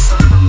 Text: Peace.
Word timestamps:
Peace. 0.00 0.39